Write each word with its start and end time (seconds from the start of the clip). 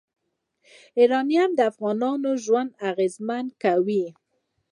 یورانیم 0.99 1.51
د 1.55 1.59
افغانانو 1.71 2.29
ژوند 2.43 2.71
اغېزمن 2.89 3.45
کوي. 3.63 4.05